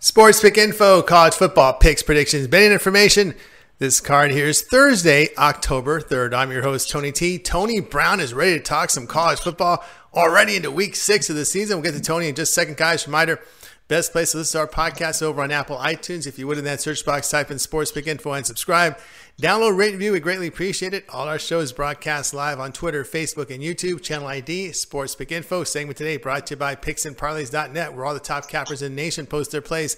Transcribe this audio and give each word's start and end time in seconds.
Sports 0.00 0.40
Pick 0.40 0.56
Info, 0.56 1.02
college 1.02 1.34
football 1.34 1.72
picks, 1.72 2.04
predictions, 2.04 2.46
betting 2.46 2.70
information. 2.70 3.34
This 3.80 4.00
card 4.00 4.30
here 4.30 4.46
is 4.46 4.62
Thursday, 4.62 5.30
October 5.36 6.00
3rd. 6.00 6.34
I'm 6.34 6.52
your 6.52 6.62
host, 6.62 6.88
Tony 6.88 7.10
T. 7.10 7.36
Tony 7.36 7.80
Brown 7.80 8.20
is 8.20 8.32
ready 8.32 8.52
to 8.52 8.62
talk 8.62 8.90
some 8.90 9.08
college 9.08 9.40
football 9.40 9.84
already 10.14 10.54
into 10.54 10.70
week 10.70 10.94
six 10.94 11.28
of 11.30 11.34
the 11.34 11.44
season. 11.44 11.78
We'll 11.78 11.90
get 11.90 11.98
to 11.98 12.00
Tony 12.00 12.28
in 12.28 12.36
just 12.36 12.52
a 12.52 12.54
second, 12.54 12.76
guys. 12.76 13.08
Reminder 13.08 13.40
best 13.88 14.12
place 14.12 14.30
to 14.32 14.38
listen 14.38 14.60
to 14.60 14.66
our 14.68 14.68
podcast 14.68 15.20
over 15.20 15.42
on 15.42 15.50
Apple 15.50 15.78
iTunes. 15.78 16.28
If 16.28 16.38
you 16.38 16.46
would, 16.46 16.58
in 16.58 16.64
that 16.64 16.80
search 16.80 17.04
box, 17.04 17.28
type 17.28 17.50
in 17.50 17.58
Sports 17.58 17.90
Pick 17.90 18.06
Info 18.06 18.34
and 18.34 18.46
subscribe. 18.46 18.98
Download, 19.40 19.76
rate, 19.76 19.92
review. 19.92 20.10
We 20.10 20.18
greatly 20.18 20.48
appreciate 20.48 20.92
it. 20.92 21.04
All 21.10 21.28
our 21.28 21.38
shows 21.38 21.72
broadcast 21.72 22.34
live 22.34 22.58
on 22.58 22.72
Twitter, 22.72 23.04
Facebook, 23.04 23.54
and 23.54 23.62
YouTube. 23.62 24.02
Channel 24.02 24.26
ID, 24.26 24.72
Sports 24.72 25.14
Pick 25.14 25.30
Info. 25.30 25.62
Segment 25.62 25.96
today 25.96 26.16
brought 26.16 26.48
to 26.48 26.54
you 26.54 26.58
by 26.58 26.74
PicksandParlays.net, 26.74 27.94
where 27.94 28.04
all 28.04 28.14
the 28.14 28.18
top 28.18 28.48
cappers 28.48 28.82
in 28.82 28.96
the 28.96 29.00
nation 29.00 29.26
post 29.26 29.52
their 29.52 29.60
plays 29.60 29.96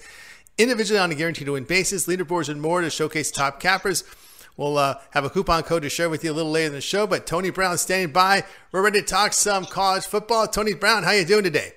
individually 0.59 0.99
on 0.99 1.09
a 1.09 1.15
guaranteed 1.15 1.47
to 1.47 1.53
win 1.53 1.63
basis, 1.63 2.05
leaderboards, 2.05 2.49
and 2.49 2.61
more 2.61 2.81
to 2.81 2.91
showcase 2.91 3.31
top 3.31 3.59
cappers. 3.59 4.03
We'll 4.57 4.77
uh, 4.77 4.99
have 5.09 5.25
a 5.25 5.29
coupon 5.31 5.63
code 5.63 5.81
to 5.81 5.89
share 5.89 6.07
with 6.07 6.23
you 6.23 6.31
a 6.31 6.33
little 6.33 6.51
later 6.51 6.67
in 6.67 6.73
the 6.73 6.79
show. 6.79 7.07
But 7.07 7.25
Tony 7.25 7.49
Brown 7.49 7.79
standing 7.79 8.13
by. 8.13 8.43
We're 8.71 8.83
ready 8.83 8.99
to 8.99 9.07
talk 9.07 9.33
some 9.33 9.65
college 9.65 10.05
football. 10.05 10.45
Tony 10.45 10.75
Brown, 10.75 11.01
how 11.01 11.13
you 11.13 11.25
doing 11.25 11.45
today? 11.45 11.73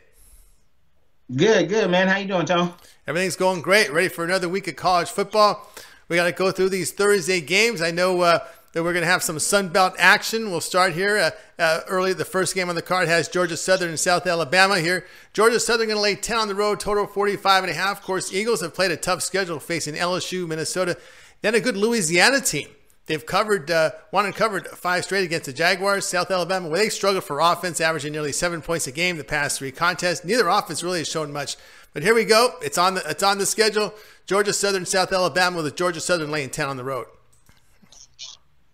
Good, 1.34 1.70
good, 1.70 1.90
man. 1.90 2.08
How 2.08 2.18
you 2.18 2.28
doing, 2.28 2.44
Tom? 2.44 2.74
Everything's 3.06 3.36
going 3.36 3.62
great. 3.62 3.90
Ready 3.90 4.08
for 4.08 4.22
another 4.22 4.50
week 4.50 4.68
of 4.68 4.76
college 4.76 5.08
football. 5.08 5.66
We 6.14 6.18
got 6.18 6.26
to 6.26 6.32
go 6.32 6.52
through 6.52 6.68
these 6.68 6.92
Thursday 6.92 7.40
games. 7.40 7.82
I 7.82 7.90
know 7.90 8.20
uh, 8.20 8.46
that 8.70 8.84
we're 8.84 8.92
going 8.92 9.02
to 9.02 9.10
have 9.10 9.24
some 9.24 9.40
Sun 9.40 9.70
Belt 9.70 9.96
action. 9.98 10.48
We'll 10.48 10.60
start 10.60 10.92
here 10.92 11.18
uh, 11.18 11.30
uh, 11.60 11.80
early. 11.88 12.12
The 12.12 12.24
first 12.24 12.54
game 12.54 12.68
on 12.68 12.76
the 12.76 12.82
card 12.82 13.08
has 13.08 13.26
Georgia 13.26 13.56
Southern 13.56 13.88
and 13.88 13.98
South 13.98 14.24
Alabama 14.24 14.78
here. 14.78 15.06
Georgia 15.32 15.58
Southern 15.58 15.88
going 15.88 15.96
to 15.96 16.00
lay 16.00 16.14
10 16.14 16.36
on 16.36 16.46
the 16.46 16.54
road, 16.54 16.78
total 16.78 17.08
45 17.08 17.64
and 17.64 17.72
a 17.72 17.74
half. 17.74 17.98
Of 17.98 18.04
course, 18.04 18.32
Eagles 18.32 18.60
have 18.60 18.74
played 18.74 18.92
a 18.92 18.96
tough 18.96 19.24
schedule 19.24 19.58
facing 19.58 19.96
LSU, 19.96 20.46
Minnesota, 20.46 20.96
then 21.42 21.56
a 21.56 21.60
good 21.60 21.76
Louisiana 21.76 22.40
team. 22.40 22.68
They've 23.06 23.24
covered, 23.24 23.70
uh, 23.70 23.90
won 24.12 24.24
and 24.24 24.34
covered 24.34 24.66
five 24.68 25.04
straight 25.04 25.24
against 25.24 25.46
the 25.46 25.52
Jaguars. 25.52 26.06
South 26.06 26.30
Alabama, 26.30 26.68
where 26.68 26.78
they 26.78 26.88
struggled 26.88 27.24
for 27.24 27.38
offense, 27.40 27.80
averaging 27.80 28.12
nearly 28.12 28.32
seven 28.32 28.62
points 28.62 28.86
a 28.86 28.92
game 28.92 29.18
the 29.18 29.24
past 29.24 29.58
three 29.58 29.72
contests. 29.72 30.24
Neither 30.24 30.48
offense 30.48 30.82
really 30.82 30.98
has 30.98 31.08
shown 31.08 31.30
much. 31.30 31.56
But 31.92 32.02
here 32.02 32.14
we 32.14 32.24
go. 32.24 32.54
It's 32.62 32.78
on 32.78 32.94
the 32.94 33.08
it's 33.08 33.22
on 33.22 33.38
the 33.38 33.46
schedule. 33.46 33.94
Georgia 34.26 34.52
Southern, 34.52 34.86
South 34.86 35.12
Alabama, 35.12 35.62
with 35.62 35.76
Georgia 35.76 36.00
Southern 36.00 36.30
laying 36.30 36.50
10 36.50 36.66
on 36.66 36.76
the 36.78 36.84
road. 36.84 37.06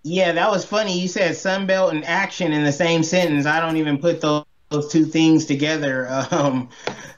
Yeah, 0.03 0.33
that 0.33 0.51
was 0.51 0.65
funny. 0.65 0.99
You 0.99 1.09
said 1.09 1.37
Sun 1.37 1.67
Belt 1.67 1.93
and 1.93 2.05
action 2.05 2.53
in 2.53 2.65
the 2.65 2.73
same 2.73 3.03
sentence. 3.03 3.47
I 3.47 3.61
don't 3.61 3.77
even 3.77 3.99
put 3.99 4.21
those, 4.21 4.45
those 4.71 4.91
two 4.91 5.05
things 5.05 5.45
together. 5.45 6.09
Um, 6.31 6.71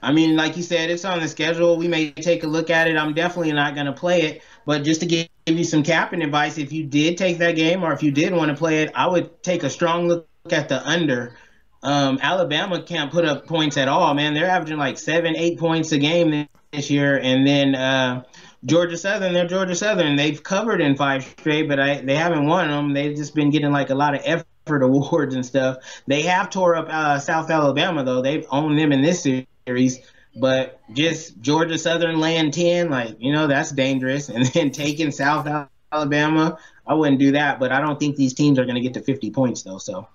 I 0.04 0.10
mean, 0.10 0.34
like 0.34 0.56
you 0.56 0.64
said, 0.64 0.90
it's 0.90 1.04
on 1.04 1.20
the 1.20 1.28
schedule. 1.28 1.76
We 1.76 1.86
may 1.86 2.10
take 2.10 2.42
a 2.42 2.48
look 2.48 2.70
at 2.70 2.88
it. 2.88 2.96
I'm 2.96 3.14
definitely 3.14 3.52
not 3.52 3.74
going 3.74 3.86
to 3.86 3.92
play 3.92 4.22
it. 4.22 4.42
But 4.64 4.84
just 4.84 5.00
to 5.00 5.06
give 5.06 5.28
you 5.46 5.64
some 5.64 5.82
capping 5.82 6.22
advice, 6.22 6.58
if 6.58 6.72
you 6.72 6.84
did 6.84 7.18
take 7.18 7.38
that 7.38 7.56
game 7.56 7.82
or 7.82 7.92
if 7.92 8.02
you 8.02 8.10
did 8.10 8.32
want 8.32 8.50
to 8.50 8.56
play 8.56 8.82
it, 8.82 8.92
I 8.94 9.06
would 9.08 9.42
take 9.42 9.62
a 9.62 9.70
strong 9.70 10.08
look 10.08 10.28
at 10.50 10.68
the 10.68 10.86
under. 10.86 11.36
Um, 11.82 12.20
Alabama 12.22 12.82
can't 12.82 13.10
put 13.10 13.24
up 13.24 13.46
points 13.46 13.76
at 13.76 13.88
all, 13.88 14.14
man. 14.14 14.34
They're 14.34 14.48
averaging 14.48 14.78
like 14.78 14.98
seven, 14.98 15.36
eight 15.36 15.58
points 15.58 15.90
a 15.92 15.98
game 15.98 16.46
this 16.72 16.90
year. 16.90 17.18
And 17.18 17.46
then 17.46 17.74
uh, 17.74 18.22
Georgia 18.64 18.96
Southern, 18.96 19.32
they're 19.32 19.48
Georgia 19.48 19.74
Southern. 19.74 20.16
They've 20.16 20.40
covered 20.40 20.80
in 20.80 20.96
five 20.96 21.24
straight, 21.24 21.68
but 21.68 21.80
I, 21.80 22.00
they 22.00 22.14
haven't 22.14 22.46
won 22.46 22.68
them. 22.68 22.92
They've 22.92 23.16
just 23.16 23.34
been 23.34 23.50
getting 23.50 23.72
like 23.72 23.90
a 23.90 23.94
lot 23.94 24.14
of 24.14 24.22
effort 24.24 24.46
awards 24.82 25.34
and 25.34 25.44
stuff. 25.44 26.02
They 26.06 26.22
have 26.22 26.50
tore 26.50 26.76
up 26.76 26.88
uh, 26.88 27.18
South 27.18 27.50
Alabama 27.50 28.04
though. 28.04 28.22
They've 28.22 28.46
owned 28.50 28.78
them 28.78 28.92
in 28.92 29.02
this 29.02 29.22
series, 29.22 29.98
but 30.34 30.80
just 30.92 31.40
Georgia 31.40 31.78
Southern 31.78 32.20
laying 32.20 32.50
ten, 32.50 32.90
like 32.90 33.16
you 33.18 33.32
know, 33.32 33.46
that's 33.46 33.70
dangerous. 33.70 34.28
And 34.32 34.46
then 34.46 34.70
taking 34.70 35.10
South 35.10 35.66
Alabama, 35.92 36.58
I 36.86 36.94
wouldn't 36.94 37.18
do 37.18 37.32
that. 37.32 37.60
But 37.60 37.72
I 37.72 37.80
don't 37.80 37.98
think 37.98 38.16
these 38.16 38.34
teams 38.34 38.58
are 38.58 38.64
going 38.64 38.76
to 38.76 38.80
get 38.80 38.94
to 38.94 39.02
50 39.02 39.30
points 39.30 39.62
though. 39.62 39.78
So 39.78 40.08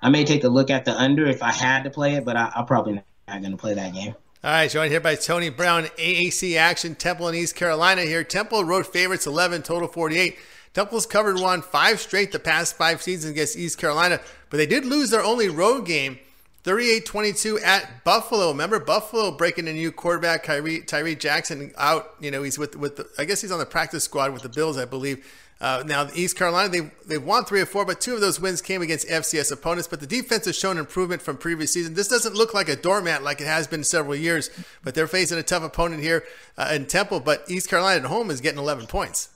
I 0.00 0.10
may 0.10 0.24
take 0.24 0.44
a 0.44 0.48
look 0.48 0.70
at 0.70 0.84
the 0.84 0.92
under 0.92 1.26
if 1.26 1.42
I 1.42 1.52
had 1.52 1.84
to 1.84 1.90
play 1.90 2.14
it, 2.14 2.24
but 2.24 2.36
I, 2.36 2.52
I'm 2.54 2.66
probably 2.66 2.94
not 2.94 3.40
going 3.40 3.50
to 3.50 3.56
play 3.56 3.74
that 3.74 3.94
game. 3.94 4.14
All 4.44 4.50
right, 4.50 4.70
joined 4.70 4.90
here 4.90 5.00
by 5.00 5.14
Tony 5.14 5.48
Brown, 5.48 5.84
AAC 5.84 6.58
action, 6.58 6.94
Temple 6.94 7.28
in 7.28 7.34
East 7.34 7.56
Carolina 7.56 8.02
here. 8.02 8.22
Temple 8.22 8.62
road 8.64 8.86
favorites 8.86 9.26
11, 9.26 9.62
total 9.62 9.88
48. 9.88 10.36
Temple's 10.74 11.06
covered 11.06 11.38
one 11.38 11.62
five 11.62 11.98
straight 11.98 12.32
the 12.32 12.38
past 12.38 12.76
five 12.76 13.00
seasons 13.00 13.30
against 13.30 13.56
East 13.56 13.78
Carolina, 13.78 14.20
but 14.50 14.58
they 14.58 14.66
did 14.66 14.84
lose 14.84 15.10
their 15.10 15.22
only 15.22 15.48
road 15.48 15.86
game 15.86 16.18
38-22 16.64 17.62
at 17.62 18.04
Buffalo. 18.04 18.48
Remember 18.48 18.80
Buffalo 18.80 19.30
breaking 19.30 19.68
a 19.68 19.72
new 19.72 19.92
quarterback, 19.92 20.44
Tyree, 20.44 20.80
Tyree 20.80 21.14
Jackson 21.14 21.72
out. 21.76 22.14
You 22.20 22.30
know 22.30 22.42
he's 22.42 22.58
with 22.58 22.74
with 22.74 22.96
the, 22.96 23.08
I 23.18 23.26
guess 23.26 23.42
he's 23.42 23.52
on 23.52 23.58
the 23.58 23.66
practice 23.66 24.04
squad 24.04 24.32
with 24.32 24.42
the 24.42 24.48
Bills, 24.48 24.78
I 24.78 24.86
believe. 24.86 25.24
Uh, 25.60 25.82
now, 25.86 26.08
East 26.14 26.36
Carolina, 26.36 26.68
they, 26.68 26.90
they've 27.06 27.24
won 27.24 27.44
three 27.44 27.60
or 27.60 27.66
four, 27.66 27.84
but 27.86 28.00
two 28.00 28.14
of 28.14 28.20
those 28.20 28.40
wins 28.40 28.60
came 28.60 28.82
against 28.82 29.08
FCS 29.08 29.52
opponents. 29.52 29.86
But 29.86 30.00
the 30.00 30.06
defense 30.06 30.46
has 30.46 30.58
shown 30.58 30.78
improvement 30.78 31.22
from 31.22 31.36
previous 31.36 31.72
season. 31.72 31.94
This 31.94 32.08
doesn't 32.08 32.34
look 32.34 32.52
like 32.52 32.68
a 32.68 32.76
doormat 32.76 33.22
like 33.22 33.40
it 33.40 33.46
has 33.46 33.66
been 33.66 33.84
several 33.84 34.16
years, 34.16 34.50
but 34.82 34.94
they're 34.94 35.06
facing 35.06 35.38
a 35.38 35.42
tough 35.42 35.62
opponent 35.62 36.02
here 36.02 36.24
uh, 36.58 36.70
in 36.72 36.86
Temple. 36.86 37.20
But 37.20 37.44
East 37.48 37.70
Carolina 37.70 38.00
at 38.00 38.06
home 38.06 38.30
is 38.30 38.40
getting 38.40 38.58
11 38.58 38.88
points. 38.88 39.30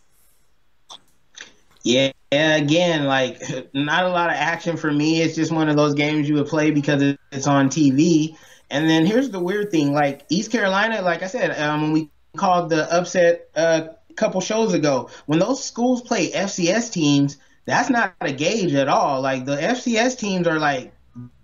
Yeah, 1.82 2.12
again, 2.32 3.04
like 3.04 3.40
not 3.74 4.04
a 4.04 4.08
lot 4.08 4.30
of 4.30 4.36
action 4.36 4.76
for 4.76 4.92
me. 4.92 5.22
It's 5.22 5.34
just 5.34 5.52
one 5.52 5.68
of 5.68 5.76
those 5.76 5.94
games 5.94 6.28
you 6.28 6.34
would 6.36 6.48
play 6.48 6.70
because 6.70 7.16
it's 7.32 7.46
on 7.46 7.68
TV. 7.68 8.36
And 8.70 8.88
then 8.88 9.06
here's 9.06 9.30
the 9.30 9.40
weird 9.40 9.70
thing: 9.70 9.92
like 9.92 10.24
East 10.28 10.52
Carolina, 10.52 11.02
like 11.02 11.22
I 11.22 11.26
said, 11.26 11.58
um, 11.58 11.82
when 11.82 11.92
we 11.92 12.10
called 12.36 12.70
the 12.70 12.92
upset 12.94 13.48
a 13.54 13.90
couple 14.16 14.40
shows 14.40 14.74
ago. 14.74 15.10
When 15.26 15.38
those 15.38 15.62
schools 15.62 16.02
play 16.02 16.30
FCS 16.30 16.92
teams, 16.92 17.38
that's 17.64 17.90
not 17.90 18.14
a 18.20 18.32
gauge 18.32 18.74
at 18.74 18.88
all. 18.88 19.20
Like 19.20 19.44
the 19.44 19.56
FCS 19.56 20.18
teams 20.18 20.46
are 20.46 20.58
like 20.58 20.92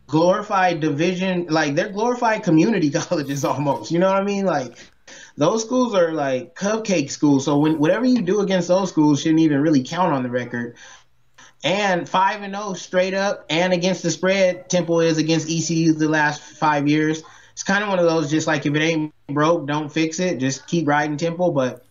glorified 0.07 0.81
division, 0.81 1.47
like 1.49 1.75
they're 1.75 1.93
glorified 1.93 2.43
community 2.43 2.91
colleges 2.95 3.45
almost. 3.45 3.91
You 3.91 3.99
know 3.99 4.09
what 4.09 4.21
I 4.21 4.25
mean? 4.25 4.45
Like 4.45 4.77
those 5.37 5.63
schools 5.63 5.95
are 5.95 6.13
like 6.13 6.55
cupcake 6.55 7.11
schools. 7.11 7.45
So 7.45 7.59
when 7.59 7.79
whatever 7.79 8.05
you 8.05 8.23
do 8.23 8.41
against 8.41 8.69
those 8.69 8.89
schools 8.89 9.21
shouldn't 9.21 9.41
even 9.41 9.61
really 9.61 9.83
count 9.83 10.13
on 10.13 10.23
the 10.23 10.31
record. 10.31 10.77
And 11.63 12.07
five 12.07 12.43
and 12.43 12.55
zero 12.55 12.75
straight 12.75 13.15
up, 13.15 13.47
and 13.49 13.73
against 13.73 14.03
the 14.03 14.11
spread, 14.11 14.69
Temple 14.69 15.01
is 15.01 15.17
against 15.17 15.51
ECU 15.51 15.95
the 15.95 16.09
last 16.09 16.43
five 16.43 16.87
years. 16.87 17.23
It's 17.53 17.63
kind 17.63 17.83
of 17.83 17.89
one 17.89 17.99
of 17.99 18.05
those, 18.05 18.31
just 18.31 18.47
like 18.47 18.67
if 18.67 18.75
it 18.75 18.83
ain't 18.83 19.15
broke, 19.29 19.67
don't 19.67 19.91
fix 19.91 20.21
it. 20.21 20.39
Just 20.39 20.67
keep 20.67 20.87
riding 20.87 21.17
Temple. 21.17 21.53
But 21.53 21.85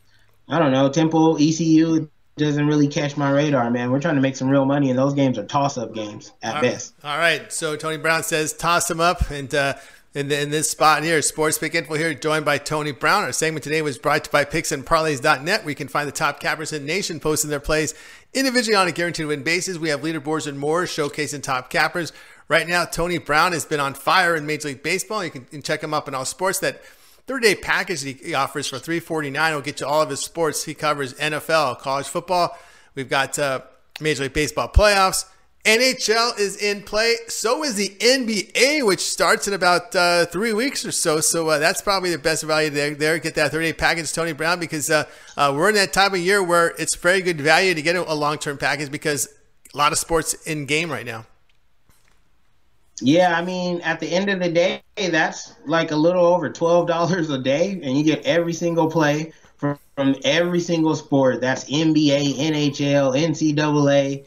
I 0.48 0.60
don't 0.60 0.72
know, 0.72 0.90
Temple, 0.90 1.38
ECU 1.40 2.08
doesn't 2.38 2.68
really 2.68 2.88
catch 2.88 3.16
my 3.18 3.32
radar, 3.32 3.70
man. 3.72 3.92
We're 3.92 4.00
trying 4.00 4.16
to 4.16 4.22
make 4.22 4.36
some 4.36 4.50
real 4.50 4.66
money, 4.66 4.90
and 4.90 4.98
those 4.98 5.14
games 5.14 5.38
are 5.38 5.46
toss-up 5.46 5.94
games 5.94 6.32
at 6.42 6.56
all 6.56 6.62
best. 6.62 6.94
Right. 7.04 7.12
All 7.12 7.18
right. 7.18 7.54
So 7.54 7.76
Tony 7.76 7.98
Brown 7.98 8.24
says 8.24 8.54
toss 8.54 8.88
them 8.88 9.00
up, 9.00 9.30
and 9.32 9.54
uh, 9.54 9.76
in, 10.16 10.28
the, 10.28 10.40
in 10.40 10.52
this 10.52 10.70
spot 10.70 11.04
here, 11.04 11.22
Sports 11.22 11.58
Pick 11.58 11.74
Info 11.74 11.96
here, 11.96 12.14
joined 12.14 12.46
by 12.46 12.60
Tony 12.60 12.92
Brown. 12.92 13.24
Our 13.24 13.32
segment 13.32 13.64
today 13.64 13.82
was 13.82 13.98
brought 13.98 14.24
to 14.26 14.28
you 14.28 14.32
by 14.32 14.46
PicksandParlays.net, 14.46 15.64
where 15.64 15.70
you 15.70 15.76
can 15.76 15.88
find 15.88 16.08
the 16.08 16.12
top 16.12 16.40
cappers 16.40 16.72
in 16.72 16.84
the 16.84 16.88
nation 16.88 17.20
posting 17.20 17.50
their 17.50 17.60
plays 17.60 17.96
individually 18.34 18.76
on 18.76 18.88
a 18.88 18.92
guaranteed 18.92 19.26
win 19.26 19.42
basis. 19.42 19.78
We 19.78 19.90
have 19.90 20.02
leaderboards 20.02 20.46
and 20.46 20.60
more 20.60 20.84
showcasing 20.84 21.42
top 21.42 21.72
cappers. 21.72 22.14
Right 22.48 22.68
now, 22.68 22.86
Tony 22.86 23.18
Brown 23.18 23.54
has 23.54 23.66
been 23.66 23.80
on 23.80 23.96
fire 23.96 24.36
in 24.36 24.46
Major 24.46 24.68
League 24.68 24.84
Baseball. 24.84 25.24
You 25.24 25.32
can, 25.32 25.62
check 25.64 25.82
him 25.82 25.94
up 25.94 26.08
in 26.08 26.14
all 26.14 26.26
sports. 26.26 26.60
That 26.60 26.84
30 27.26 27.48
day 27.48 27.56
package 27.56 28.04
he 28.04 28.36
offers 28.36 28.68
for 28.68 28.78
349 28.78 29.54
will 29.54 29.62
get 29.62 29.80
you 29.80 29.88
all 29.88 30.02
of 30.04 30.10
his 30.10 30.20
sports. 30.20 30.64
He 30.66 30.76
covers 30.76 31.16
NFL, 31.16 31.80
college 31.80 32.08
football. 32.08 32.56
We've 32.94 33.10
got 33.10 33.40
uh, 33.40 33.62
Major 34.00 34.24
League 34.24 34.34
Baseball 34.34 34.68
playoffs. 34.68 35.26
NHL 35.66 36.38
is 36.38 36.58
in 36.58 36.82
play. 36.82 37.16
So 37.30 37.64
is 37.64 37.76
the 37.76 37.90
NBA, 38.00 38.86
which 38.86 39.00
starts 39.00 39.48
in 39.48 39.54
about 39.54 39.96
uh, 39.96 40.26
three 40.26 40.52
weeks 40.52 40.86
or 40.86 40.92
so. 40.92 41.22
So 41.22 41.50
uh, 41.50 41.58
that's 41.58 41.82
probably 41.82 42.12
the 42.12 42.18
best 42.18 42.44
value 42.44 42.70
there. 42.70 42.94
there. 42.94 43.18
Get 43.18 43.36
that 43.36 43.52
30 43.52 43.68
day 43.68 43.74
package, 43.74 44.12
Tony 44.12 44.34
Brown, 44.34 44.60
because 44.60 44.90
uh, 44.90 45.06
uh, 45.38 45.54
we're 45.56 45.70
in 45.70 45.76
that 45.76 45.94
time 45.94 46.14
of 46.14 46.20
year 46.20 46.44
where 46.44 46.74
it's 46.78 46.96
very 46.96 47.22
good 47.22 47.40
value 47.40 47.74
to 47.74 47.82
get 47.82 47.96
a 47.96 48.14
long 48.14 48.38
term 48.38 48.58
package 48.58 48.92
because 48.92 49.30
a 49.74 49.78
lot 49.78 49.94
of 49.94 49.98
sports 49.98 50.34
in 50.46 50.66
game 50.66 50.92
right 50.92 51.06
now. 51.06 51.26
Yeah, 53.02 53.38
I 53.38 53.44
mean, 53.44 53.82
at 53.82 54.00
the 54.00 54.08
end 54.08 54.30
of 54.30 54.40
the 54.40 54.50
day, 54.50 54.82
that's 54.96 55.54
like 55.66 55.92
a 55.92 55.96
little 55.96 56.26
over 56.26 56.50
twelve 56.50 56.88
dollars 56.88 57.30
a 57.30 57.38
day, 57.38 57.72
and 57.72 57.98
you 57.98 58.04
get 58.04 58.24
every 58.26 58.54
single 58.54 58.90
play 58.90 59.32
from, 59.58 59.80
from 59.96 60.16
every 60.24 60.60
single 60.60 60.96
sport. 60.96 61.42
That's 61.42 61.64
NBA, 61.66 62.36
NHL, 62.36 63.18
NCAA, 63.18 64.26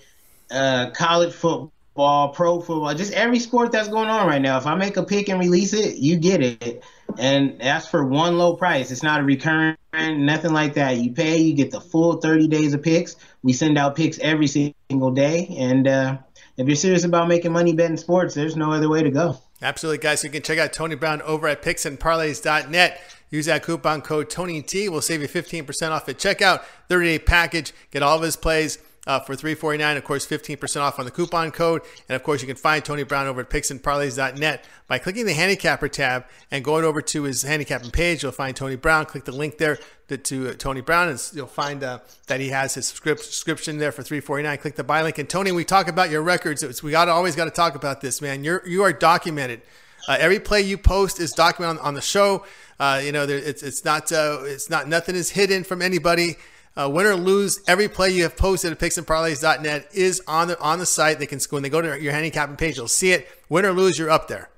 uh, 0.50 0.90
college 0.90 1.32
football, 1.32 2.28
pro 2.30 2.60
football, 2.60 2.94
just 2.94 3.12
every 3.12 3.38
sport 3.38 3.72
that's 3.72 3.88
going 3.88 4.08
on 4.08 4.26
right 4.26 4.40
now. 4.40 4.58
If 4.58 4.66
I 4.66 4.74
make 4.74 4.96
a 4.96 5.02
pick 5.02 5.28
and 5.28 5.40
release 5.40 5.72
it, 5.72 5.96
you 5.96 6.16
get 6.16 6.42
it, 6.42 6.84
and 7.18 7.60
that's 7.60 7.88
for 7.88 8.04
one 8.04 8.38
low 8.38 8.56
price. 8.56 8.90
It's 8.90 9.02
not 9.02 9.20
a 9.20 9.24
recurring, 9.24 9.76
nothing 9.92 10.52
like 10.52 10.74
that. 10.74 10.96
You 10.96 11.12
pay, 11.12 11.38
you 11.38 11.54
get 11.54 11.70
the 11.70 11.80
full 11.80 12.18
thirty 12.20 12.48
days 12.48 12.74
of 12.74 12.82
picks. 12.82 13.16
We 13.42 13.52
send 13.52 13.78
out 13.78 13.96
picks 13.96 14.18
every 14.18 14.46
single 14.46 15.10
day, 15.10 15.54
and 15.58 15.88
uh, 15.88 16.18
if 16.56 16.66
you're 16.66 16.76
serious 16.76 17.04
about 17.04 17.28
making 17.28 17.52
money 17.52 17.74
betting 17.74 17.96
sports, 17.96 18.34
there's 18.34 18.56
no 18.56 18.72
other 18.72 18.88
way 18.88 19.02
to 19.02 19.10
go. 19.10 19.38
Absolutely, 19.62 19.98
guys. 19.98 20.22
You 20.22 20.30
can 20.30 20.42
check 20.42 20.58
out 20.58 20.72
Tony 20.72 20.96
Brown 20.96 21.22
over 21.22 21.48
at 21.48 21.62
picksandparlays.net. 21.62 23.00
Use 23.30 23.46
that 23.46 23.62
coupon 23.62 24.02
code 24.02 24.30
TonyT. 24.30 24.88
We'll 24.88 25.00
save 25.00 25.22
you 25.22 25.28
15% 25.28 25.90
off 25.90 26.08
at 26.08 26.18
checkout. 26.18 26.62
30 26.88 27.06
day 27.06 27.18
package. 27.18 27.72
Get 27.90 28.02
all 28.02 28.16
of 28.16 28.22
his 28.22 28.36
plays 28.36 28.78
uh, 29.06 29.20
for 29.20 29.36
349. 29.36 29.96
Of 29.96 30.04
course, 30.04 30.26
15% 30.26 30.80
off 30.80 30.98
on 30.98 31.04
the 31.04 31.10
coupon 31.10 31.50
code. 31.50 31.82
And 32.08 32.16
of 32.16 32.22
course, 32.22 32.40
you 32.40 32.46
can 32.46 32.56
find 32.56 32.84
Tony 32.84 33.04
Brown 33.04 33.26
over 33.26 33.42
at 33.42 33.50
picksandparlays.net 33.50 34.64
by 34.88 34.98
clicking 34.98 35.26
the 35.26 35.34
handicapper 35.34 35.88
tab 35.88 36.24
and 36.50 36.64
going 36.64 36.84
over 36.84 37.00
to 37.00 37.22
his 37.22 37.42
handicapping 37.42 37.90
page. 37.90 38.22
You'll 38.22 38.32
find 38.32 38.56
Tony 38.56 38.76
Brown. 38.76 39.06
Click 39.06 39.24
the 39.24 39.32
link 39.32 39.58
there 39.58 39.78
to, 40.08 40.16
to 40.16 40.50
uh, 40.50 40.54
Tony 40.54 40.80
Brown, 40.80 41.08
and 41.08 41.30
you'll 41.32 41.46
find 41.46 41.82
uh, 41.82 42.00
that 42.26 42.40
he 42.40 42.48
has 42.48 42.74
his 42.74 42.86
subscription 42.86 43.78
there 43.78 43.92
for 43.92 44.02
349. 44.02 44.58
Click 44.58 44.76
the 44.76 44.84
buy 44.84 45.02
link. 45.02 45.18
And 45.18 45.28
Tony, 45.28 45.52
we 45.52 45.64
talk 45.64 45.88
about 45.88 46.10
your 46.10 46.22
records. 46.22 46.62
It's, 46.62 46.82
we 46.82 46.90
got 46.90 47.08
always 47.08 47.36
got 47.36 47.44
to 47.46 47.50
talk 47.50 47.74
about 47.74 48.00
this, 48.00 48.20
man. 48.20 48.44
You're 48.44 48.66
you 48.66 48.82
are 48.82 48.92
documented. 48.92 49.62
Uh, 50.08 50.16
every 50.20 50.38
play 50.38 50.60
you 50.60 50.78
post 50.78 51.18
is 51.18 51.32
documented 51.32 51.80
on, 51.80 51.86
on 51.88 51.94
the 51.94 52.00
show. 52.00 52.44
Uh, 52.78 53.00
you 53.02 53.10
know, 53.10 53.26
there, 53.26 53.38
it's 53.38 53.62
it's 53.62 53.84
not 53.84 54.12
uh, 54.12 54.38
it's 54.42 54.70
not 54.70 54.88
nothing 54.88 55.14
is 55.14 55.30
hidden 55.30 55.64
from 55.64 55.82
anybody. 55.82 56.36
Uh, 56.76 56.90
win 56.90 57.06
or 57.06 57.14
lose, 57.14 57.60
every 57.66 57.88
play 57.88 58.10
you 58.10 58.22
have 58.22 58.36
posted 58.36 58.70
at 58.70 58.78
picksandparlays.net 58.78 59.88
is 59.94 60.20
on 60.28 60.48
the 60.48 60.60
on 60.60 60.78
the 60.78 60.84
site. 60.84 61.18
They 61.18 61.26
can 61.26 61.40
when 61.50 61.62
they 61.62 61.70
go 61.70 61.80
to 61.80 62.00
your 62.00 62.12
handicapping 62.12 62.56
page, 62.56 62.76
you'll 62.76 62.88
see 62.88 63.12
it. 63.12 63.26
Win 63.48 63.64
or 63.64 63.72
lose, 63.72 63.98
you're 63.98 64.10
up 64.10 64.28
there. 64.28 64.50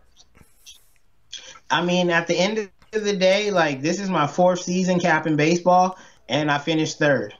I 1.70 1.84
mean, 1.84 2.10
at 2.10 2.26
the 2.26 2.36
end 2.36 2.58
of 2.92 3.04
the 3.04 3.16
day, 3.16 3.52
like 3.52 3.82
this 3.82 4.00
is 4.00 4.10
my 4.10 4.26
fourth 4.26 4.60
season 4.60 4.98
capping 4.98 5.36
baseball, 5.36 5.96
and 6.28 6.50
I 6.50 6.58
finished 6.58 6.98
third. 6.98 7.34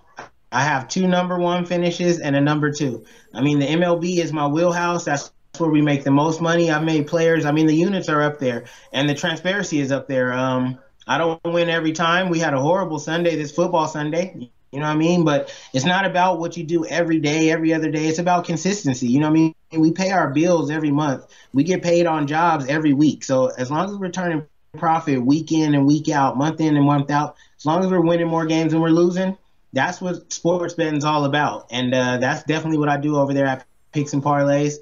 I 0.53 0.63
have 0.63 0.89
two 0.89 1.09
number 1.09 1.39
one 1.39 1.67
finishes 1.67 2.21
and 2.21 2.37
a 2.37 2.41
number 2.41 2.73
two. 2.73 3.05
I 3.35 3.41
mean, 3.43 3.59
the 3.59 3.67
MLB 3.67 4.19
is 4.19 4.33
my 4.33 4.47
wheelhouse. 4.47 5.05
That's 5.05 5.33
where 5.59 5.71
we 5.71 5.83
make 5.83 6.05
the 6.05 6.11
most 6.11 6.41
money. 6.41 6.71
I've 6.71 6.85
made 6.85 7.09
players. 7.09 7.45
I 7.45 7.53
mean, 7.53 7.67
the 7.67 7.75
units 7.75 8.09
are 8.09 8.23
up 8.23 8.39
there, 8.39 8.65
and 8.93 9.09
the 9.09 9.15
transparency 9.15 9.81
is 9.81 9.91
up 9.91 10.07
there. 10.07 10.33
Um, 10.33 10.79
I 11.09 11.19
don't 11.19 11.43
win 11.45 11.69
every 11.69 11.93
time. 11.93 12.29
We 12.29 12.39
had 12.39 12.55
a 12.55 12.61
horrible 12.61 13.01
Sunday 13.01 13.35
this 13.35 13.51
football 13.51 13.89
Sunday. 13.89 14.51
You 14.73 14.81
know 14.81 14.87
what 14.87 14.93
I 14.93 14.97
mean? 14.97 15.25
But 15.25 15.55
it's 15.73 15.85
not 15.85 16.05
about 16.05 16.39
what 16.39 16.57
you 16.57 16.65
do 16.65 16.85
every 16.85 17.21
day, 17.21 17.51
every 17.51 17.73
other 17.73 17.91
day. 17.91 18.07
It's 18.07 18.19
about 18.19 18.45
consistency. 18.45 19.07
You 19.07 19.21
know 19.21 19.29
what 19.29 19.39
I 19.39 19.41
mean? 19.41 19.55
We 19.73 19.93
pay 19.93 20.11
our 20.11 20.31
bills 20.31 20.71
every 20.71 20.91
month. 20.91 21.27
We 21.53 21.63
get 21.65 21.83
paid 21.83 22.07
on 22.07 22.27
jobs 22.27 22.67
every 22.67 22.93
week. 22.93 23.25
So 23.25 23.47
as 23.47 23.71
long 23.71 23.91
as 23.91 23.97
we're 23.97 24.11
turning 24.11 24.47
profit 24.77 25.25
week 25.25 25.53
in 25.53 25.75
and 25.75 25.87
week 25.87 26.11
out, 26.11 26.37
month 26.37 26.61
in 26.61 26.77
and 26.77 26.85
month 26.85 27.11
out, 27.11 27.37
as 27.59 27.65
long 27.65 27.83
as 27.83 27.91
we're 27.91 28.01
winning 28.01 28.29
more 28.29 28.45
games 28.45 28.73
than 28.73 28.83
we're 28.83 28.91
losing, 28.91 29.37
that's 29.73 30.01
what 30.01 30.33
sports 30.33 30.75
betting 30.75 30.99
is 30.99 31.05
all 31.05 31.25
about. 31.25 31.69
And 31.71 31.95
uh, 31.95 32.19
that's 32.19 32.43
definitely 32.45 32.79
what 32.79 32.89
I 32.91 32.99
do 32.99 33.17
over 33.17 33.33
there 33.33 33.47
at 33.47 33.65
Picks 33.93 34.13
and 34.13 34.23
Parlays. 34.23 34.77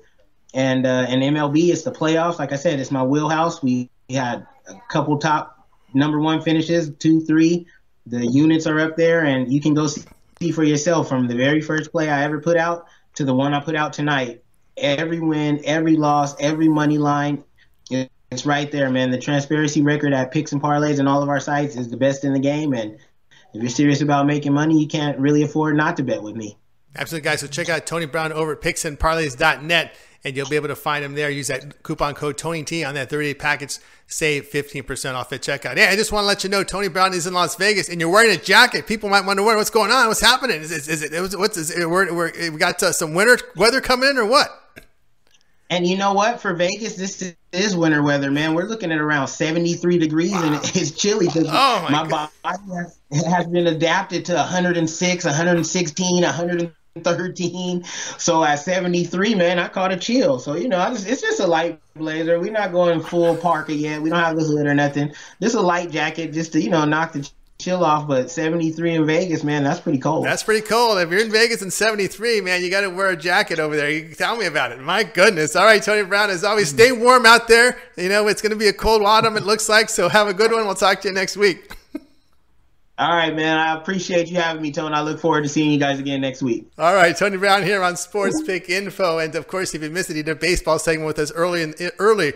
And 0.52 0.86
uh, 0.86 1.06
and 1.08 1.22
MLB, 1.22 1.68
it's 1.68 1.82
the 1.82 1.92
playoffs. 1.92 2.38
Like 2.38 2.52
I 2.52 2.56
said, 2.56 2.80
it's 2.80 2.90
my 2.90 3.02
wheelhouse. 3.02 3.62
We 3.62 3.90
had 4.10 4.46
a 4.68 4.74
couple 4.88 5.18
top 5.18 5.68
number 5.92 6.20
one 6.20 6.40
finishes, 6.40 6.90
two, 6.98 7.20
three 7.20 7.66
the 8.06 8.26
units 8.26 8.66
are 8.66 8.78
up 8.80 8.96
there, 8.96 9.24
and 9.24 9.52
you 9.52 9.60
can 9.60 9.74
go 9.74 9.86
see 9.88 10.52
for 10.52 10.64
yourself 10.64 11.08
from 11.08 11.26
the 11.26 11.34
very 11.34 11.60
first 11.60 11.90
play 11.90 12.08
I 12.08 12.22
ever 12.22 12.40
put 12.40 12.56
out 12.56 12.86
to 13.14 13.24
the 13.24 13.34
one 13.34 13.54
I 13.54 13.60
put 13.60 13.76
out 13.76 13.92
tonight. 13.92 14.42
Every 14.76 15.20
win, 15.20 15.60
every 15.64 15.96
loss, 15.96 16.34
every 16.38 16.68
money 16.68 16.98
line, 16.98 17.42
it's 17.90 18.44
right 18.44 18.70
there, 18.70 18.90
man. 18.90 19.10
The 19.10 19.18
transparency 19.18 19.82
record 19.82 20.12
at 20.12 20.32
Picks 20.32 20.52
and 20.52 20.60
Parlays 20.60 20.98
and 20.98 21.08
all 21.08 21.22
of 21.22 21.28
our 21.28 21.40
sites 21.40 21.76
is 21.76 21.88
the 21.88 21.96
best 21.96 22.24
in 22.24 22.32
the 22.32 22.38
game, 22.38 22.74
and 22.74 22.98
if 23.54 23.62
you're 23.62 23.70
serious 23.70 24.02
about 24.02 24.26
making 24.26 24.52
money, 24.52 24.78
you 24.80 24.86
can't 24.86 25.18
really 25.18 25.42
afford 25.42 25.76
not 25.76 25.96
to 25.96 26.02
bet 26.02 26.22
with 26.22 26.36
me. 26.36 26.58
Absolutely, 26.94 27.24
guys. 27.24 27.40
So 27.40 27.46
check 27.46 27.68
out 27.68 27.86
Tony 27.86 28.06
Brown 28.06 28.32
over 28.32 28.52
at 28.52 28.60
picksandparlays.net 28.60 29.94
and 30.26 30.37
you'll 30.37 30.49
be 30.49 30.56
able 30.56 30.67
to 30.67 30.75
find 30.75 31.05
them 31.05 31.14
there. 31.14 31.31
Use 31.31 31.46
that 31.46 31.84
coupon 31.84 32.12
code 32.12 32.37
TonyT 32.37 32.87
on 32.87 32.94
that 32.96 33.08
30 33.08 33.28
day 33.28 33.34
package. 33.34 33.78
Save 34.08 34.50
15% 34.50 35.14
off 35.14 35.32
at 35.32 35.40
checkout. 35.40 35.76
Yeah, 35.76 35.88
I 35.90 35.94
just 35.94 36.11
want 36.11 36.25
to 36.25 36.26
let 36.26 36.43
you 36.43 36.50
know 36.50 36.64
Tony 36.64 36.88
Brown 36.88 37.14
is 37.14 37.28
in 37.28 37.32
Las 37.32 37.55
Vegas 37.55 37.88
and 37.88 38.00
you're 38.00 38.11
wearing 38.11 38.32
a 38.32 38.37
jacket. 38.37 38.88
People 38.88 39.08
might 39.08 39.25
wonder 39.25 39.44
what's 39.44 39.70
going 39.70 39.93
on. 39.93 40.08
What's 40.08 40.20
happening? 40.20 40.61
Is, 40.61 40.73
is, 40.73 40.88
is 40.88 41.02
it, 41.05 41.20
was 41.20 41.37
what's, 41.37 41.56
is 41.56 41.70
it, 41.70 41.88
we're, 41.88 42.12
we're, 42.12 42.32
we 42.50 42.58
got 42.58 42.82
uh, 42.82 42.90
some 42.90 43.14
winter 43.14 43.38
weather 43.55 43.81
coming 43.81 44.11
in 44.11 44.19
or 44.19 44.26
what? 44.26 44.50
And 45.70 45.87
you 45.87 45.96
know 45.96 46.12
what? 46.12 46.40
For 46.40 46.55
Vegas, 46.55 46.96
this 46.96 47.34
is 47.52 47.76
winter 47.76 48.02
weather, 48.02 48.32
man. 48.32 48.55
We're 48.55 48.67
looking 48.67 48.90
at 48.90 48.99
around 48.99 49.28
73 49.28 49.96
degrees 49.99 50.32
wow. 50.32 50.44
and 50.44 50.55
it's 50.76 50.90
chilly. 50.90 51.28
Oh 51.37 51.87
my, 51.88 52.02
my 52.02 52.28
body 52.43 52.58
has, 53.12 53.25
has 53.26 53.46
been 53.46 53.69
adapted 53.69 54.25
to 54.25 54.34
106, 54.34 55.25
116, 55.25 56.23
100. 56.23 56.75
13. 57.02 57.84
So 58.19 58.44
at 58.44 58.56
73, 58.56 59.34
man, 59.34 59.58
I 59.58 59.69
caught 59.69 59.93
a 59.93 59.96
chill. 59.96 60.38
So, 60.38 60.54
you 60.54 60.69
know, 60.69 60.78
just, 60.90 61.08
it's 61.08 61.22
just 61.22 61.40
a 61.40 61.46
light 61.46 61.81
blazer. 61.94 62.38
We're 62.40 62.52
not 62.52 62.72
going 62.72 63.00
full 63.00 63.37
parka 63.37 63.75
yet. 63.75 64.00
We 64.02 64.10
don't 64.10 64.19
have 64.19 64.37
the 64.37 64.44
hood 64.44 64.66
or 64.66 64.75
nothing. 64.75 65.12
Just 65.40 65.54
a 65.54 65.60
light 65.60 65.90
jacket 65.90 66.32
just 66.32 66.52
to, 66.52 66.60
you 66.60 66.70
know, 66.70 66.84
knock 66.84 67.12
the 67.12 67.28
chill 67.58 67.84
off. 67.84 68.06
But 68.06 68.31
73 68.31 68.94
in 68.94 69.06
Vegas, 69.06 69.43
man, 69.43 69.64
that's 69.64 69.81
pretty 69.81 69.98
cold. 69.98 70.25
That's 70.25 70.43
pretty 70.43 70.66
cold. 70.66 70.98
If 70.98 71.10
you're 71.10 71.20
in 71.20 71.31
Vegas 71.31 71.62
in 71.62 71.70
73, 71.70 72.40
man, 72.40 72.62
you 72.62 72.70
got 72.70 72.82
to 72.82 72.90
wear 72.90 73.10
a 73.10 73.16
jacket 73.16 73.58
over 73.58 73.76
there. 73.76 73.90
You 73.90 74.14
tell 74.14 74.37
me 74.37 74.46
about 74.46 74.72
it. 74.72 74.81
My 74.81 75.02
goodness. 75.04 75.56
All 75.56 75.64
right, 75.64 75.82
Tony 75.82 76.06
Brown, 76.06 76.31
as 76.31 76.44
always, 76.44 76.69
stay 76.69 76.92
warm 76.92 77.26
out 77.26 77.49
there. 77.49 77.78
You 77.96 78.08
know, 78.08 78.28
it's 78.28 78.42
going 78.42 78.52
to 78.52 78.58
be 78.58 78.69
a 78.69 78.72
cold 78.72 79.02
autumn, 79.02 79.37
it 79.37 79.44
looks 79.44 79.69
like. 79.69 79.88
So 79.88 80.08
have 80.08 80.28
a 80.28 80.34
good 80.34 80.52
one. 80.52 80.64
We'll 80.66 80.75
talk 80.75 81.00
to 81.02 81.08
you 81.08 81.14
next 81.14 81.37
week. 81.37 81.75
All 82.98 83.14
right, 83.14 83.34
man. 83.34 83.58
I 83.58 83.76
appreciate 83.76 84.28
you 84.28 84.37
having 84.37 84.62
me, 84.62 84.72
Tony. 84.72 84.94
I 84.94 85.02
look 85.02 85.20
forward 85.20 85.43
to 85.43 85.50
seeing 85.50 85.70
you 85.70 85.78
guys 85.78 85.98
again 85.98 86.22
next 86.22 86.43
week. 86.43 86.66
All 86.78 86.94
right, 86.94 87.14
Tony 87.14 87.37
Brown 87.37 87.62
here 87.62 87.82
on 87.82 87.94
Sports 87.96 88.40
Pick 88.43 88.70
Info, 88.70 89.19
and 89.19 89.34
of 89.34 89.48
course, 89.48 89.75
if 89.75 89.82
you 89.82 89.90
missed 89.90 90.08
it, 90.08 90.16
he 90.16 90.22
did 90.22 90.32
a 90.32 90.34
baseball 90.34 90.78
segment 90.78 91.06
with 91.06 91.19
us 91.19 91.31
early 91.32 91.62
in, 91.62 91.75
earlier. 91.98 92.32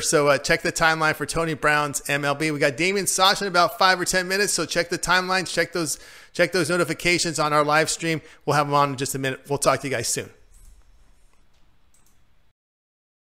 So 0.00 0.28
uh, 0.28 0.38
check 0.38 0.62
the 0.62 0.72
timeline 0.72 1.14
for 1.14 1.26
Tony 1.26 1.52
Brown's 1.52 2.00
MLB. 2.02 2.52
We 2.52 2.58
got 2.58 2.78
Damian 2.78 3.06
Sosh 3.06 3.42
in 3.42 3.48
about 3.48 3.78
five 3.78 4.00
or 4.00 4.06
ten 4.06 4.26
minutes. 4.26 4.52
So 4.52 4.64
check 4.64 4.88
the 4.88 4.98
timelines, 4.98 5.52
check 5.52 5.72
those, 5.72 5.98
check 6.32 6.52
those 6.52 6.70
notifications 6.70 7.38
on 7.38 7.52
our 7.52 7.64
live 7.64 7.90
stream. 7.90 8.22
We'll 8.46 8.56
have 8.56 8.66
them 8.66 8.74
on 8.74 8.90
in 8.90 8.96
just 8.96 9.14
a 9.14 9.18
minute. 9.18 9.42
We'll 9.48 9.58
talk 9.58 9.80
to 9.82 9.88
you 9.88 9.94
guys 9.94 10.08
soon. 10.08 10.30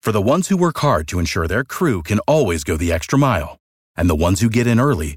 For 0.02 0.12
the 0.12 0.22
ones 0.22 0.48
who 0.48 0.56
work 0.56 0.78
hard 0.78 1.08
to 1.08 1.18
ensure 1.18 1.48
their 1.48 1.64
crew 1.64 2.04
can 2.04 2.20
always 2.20 2.62
go 2.62 2.76
the 2.76 2.92
extra 2.92 3.18
mile, 3.18 3.58
and 3.96 4.08
the 4.08 4.14
ones 4.14 4.40
who 4.40 4.48
get 4.48 4.68
in 4.68 4.78
early 4.78 5.16